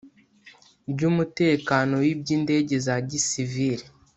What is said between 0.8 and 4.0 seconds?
ry umutekano w iby indege za gisivili